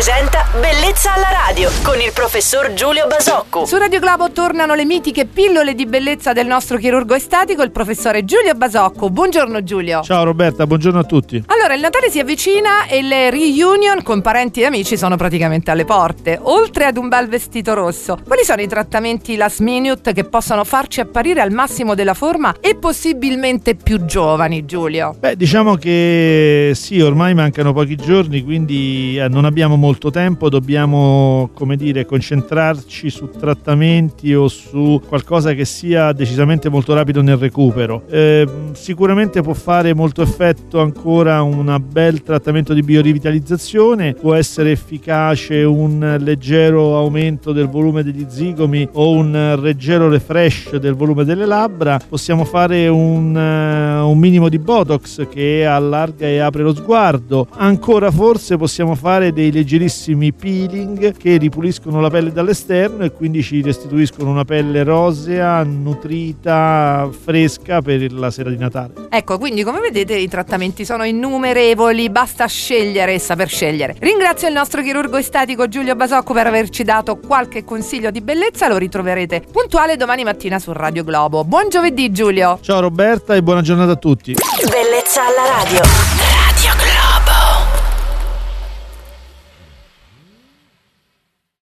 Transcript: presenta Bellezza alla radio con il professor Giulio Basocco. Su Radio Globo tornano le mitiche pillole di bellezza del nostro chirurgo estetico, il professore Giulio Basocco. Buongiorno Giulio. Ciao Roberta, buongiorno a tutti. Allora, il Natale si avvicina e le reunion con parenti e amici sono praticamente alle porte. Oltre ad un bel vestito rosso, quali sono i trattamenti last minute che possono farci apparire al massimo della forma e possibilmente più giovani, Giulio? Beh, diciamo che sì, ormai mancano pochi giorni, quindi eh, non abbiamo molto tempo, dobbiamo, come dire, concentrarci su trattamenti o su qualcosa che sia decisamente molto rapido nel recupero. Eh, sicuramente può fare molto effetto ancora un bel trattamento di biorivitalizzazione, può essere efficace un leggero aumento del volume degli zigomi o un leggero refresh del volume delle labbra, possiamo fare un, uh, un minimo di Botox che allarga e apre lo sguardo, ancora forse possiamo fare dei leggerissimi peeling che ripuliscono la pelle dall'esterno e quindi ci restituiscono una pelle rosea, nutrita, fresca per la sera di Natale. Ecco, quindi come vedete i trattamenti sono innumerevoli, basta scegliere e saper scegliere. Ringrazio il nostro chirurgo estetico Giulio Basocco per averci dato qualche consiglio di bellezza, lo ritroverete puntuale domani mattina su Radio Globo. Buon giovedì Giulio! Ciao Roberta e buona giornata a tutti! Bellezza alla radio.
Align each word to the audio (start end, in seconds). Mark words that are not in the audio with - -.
presenta 0.00 0.46
Bellezza 0.58 1.12
alla 1.12 1.28
radio 1.46 1.68
con 1.82 2.00
il 2.00 2.10
professor 2.14 2.72
Giulio 2.72 3.06
Basocco. 3.06 3.66
Su 3.66 3.76
Radio 3.76 4.00
Globo 4.00 4.32
tornano 4.32 4.72
le 4.72 4.86
mitiche 4.86 5.26
pillole 5.26 5.74
di 5.74 5.84
bellezza 5.84 6.32
del 6.32 6.46
nostro 6.46 6.78
chirurgo 6.78 7.14
estetico, 7.14 7.62
il 7.62 7.70
professore 7.70 8.24
Giulio 8.24 8.54
Basocco. 8.54 9.10
Buongiorno 9.10 9.62
Giulio. 9.62 10.00
Ciao 10.00 10.24
Roberta, 10.24 10.66
buongiorno 10.66 11.00
a 11.00 11.04
tutti. 11.04 11.44
Allora, 11.44 11.59
il 11.74 11.80
Natale 11.80 12.10
si 12.10 12.18
avvicina 12.18 12.86
e 12.86 13.02
le 13.02 13.30
reunion 13.30 14.02
con 14.02 14.20
parenti 14.20 14.60
e 14.60 14.64
amici 14.64 14.96
sono 14.96 15.16
praticamente 15.16 15.70
alle 15.70 15.84
porte. 15.84 16.38
Oltre 16.42 16.84
ad 16.84 16.96
un 16.96 17.08
bel 17.08 17.28
vestito 17.28 17.74
rosso, 17.74 18.18
quali 18.26 18.44
sono 18.44 18.60
i 18.60 18.66
trattamenti 18.66 19.36
last 19.36 19.60
minute 19.60 20.12
che 20.12 20.24
possono 20.24 20.64
farci 20.64 21.00
apparire 21.00 21.40
al 21.40 21.52
massimo 21.52 21.94
della 21.94 22.14
forma 22.14 22.56
e 22.60 22.76
possibilmente 22.76 23.74
più 23.74 24.04
giovani, 24.04 24.64
Giulio? 24.64 25.14
Beh, 25.18 25.36
diciamo 25.36 25.76
che 25.76 26.72
sì, 26.74 27.00
ormai 27.00 27.34
mancano 27.34 27.72
pochi 27.72 27.96
giorni, 27.96 28.42
quindi 28.42 29.16
eh, 29.18 29.28
non 29.28 29.44
abbiamo 29.44 29.76
molto 29.76 30.10
tempo, 30.10 30.48
dobbiamo, 30.48 31.50
come 31.54 31.76
dire, 31.76 32.04
concentrarci 32.04 33.10
su 33.10 33.30
trattamenti 33.30 34.34
o 34.34 34.48
su 34.48 35.00
qualcosa 35.06 35.52
che 35.52 35.64
sia 35.64 36.12
decisamente 36.12 36.68
molto 36.68 36.94
rapido 36.94 37.22
nel 37.22 37.36
recupero. 37.36 38.02
Eh, 38.10 38.46
sicuramente 38.72 39.40
può 39.42 39.54
fare 39.54 39.94
molto 39.94 40.22
effetto 40.22 40.80
ancora 40.80 41.42
un 41.42 41.59
bel 41.80 42.22
trattamento 42.22 42.72
di 42.72 42.82
biorivitalizzazione, 42.82 44.14
può 44.14 44.34
essere 44.34 44.70
efficace 44.70 45.62
un 45.62 46.16
leggero 46.20 46.96
aumento 46.96 47.52
del 47.52 47.68
volume 47.68 48.02
degli 48.02 48.26
zigomi 48.28 48.88
o 48.92 49.10
un 49.12 49.58
leggero 49.60 50.08
refresh 50.08 50.76
del 50.76 50.94
volume 50.94 51.24
delle 51.24 51.46
labbra, 51.46 52.00
possiamo 52.08 52.44
fare 52.44 52.88
un, 52.88 53.34
uh, 53.34 54.08
un 54.08 54.18
minimo 54.18 54.48
di 54.48 54.58
Botox 54.58 55.28
che 55.28 55.66
allarga 55.66 56.26
e 56.26 56.38
apre 56.38 56.62
lo 56.62 56.74
sguardo, 56.74 57.46
ancora 57.56 58.10
forse 58.10 58.56
possiamo 58.56 58.94
fare 58.94 59.32
dei 59.32 59.52
leggerissimi 59.52 60.32
peeling 60.32 61.16
che 61.16 61.36
ripuliscono 61.36 62.00
la 62.00 62.10
pelle 62.10 62.32
dall'esterno 62.32 63.04
e 63.04 63.12
quindi 63.12 63.42
ci 63.42 63.62
restituiscono 63.62 64.30
una 64.30 64.44
pelle 64.44 64.82
rosea, 64.82 65.62
nutrita, 65.62 67.08
fresca 67.10 67.82
per 67.82 68.12
la 68.12 68.30
sera 68.30 68.50
di 68.50 68.56
Natale. 68.56 69.08
Ecco, 69.10 69.38
quindi 69.38 69.62
come 69.62 69.80
vedete 69.80 70.14
i 70.14 70.28
trattamenti 70.28 70.84
sono 70.84 71.04
innumerevoli, 71.50 72.10
basta 72.10 72.46
scegliere 72.46 73.14
e 73.14 73.18
saper 73.18 73.48
scegliere. 73.48 73.96
Ringrazio 73.98 74.48
il 74.48 74.54
nostro 74.54 74.82
chirurgo 74.82 75.16
estetico 75.16 75.68
Giulio 75.68 75.94
Basocco 75.96 76.32
per 76.32 76.46
averci 76.46 76.84
dato 76.84 77.18
qualche 77.18 77.64
consiglio 77.64 78.10
di 78.10 78.20
bellezza, 78.20 78.68
lo 78.68 78.76
ritroverete 78.76 79.42
puntuale 79.50 79.96
domani 79.96 80.24
mattina 80.24 80.58
su 80.58 80.72
Radio 80.72 81.04
Globo. 81.04 81.44
Buon 81.44 81.68
giovedì 81.68 82.12
Giulio! 82.12 82.58
Ciao 82.62 82.80
Roberta 82.80 83.34
e 83.34 83.42
buona 83.42 83.62
giornata 83.62 83.92
a 83.92 83.96
tutti! 83.96 84.34
Bellezza 84.70 85.22
alla 85.26 85.62
radio. 85.62 86.19